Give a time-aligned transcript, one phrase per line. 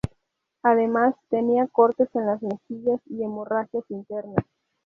[0.63, 4.43] Además, tenía cortes en las mejillas y hemorragias internas.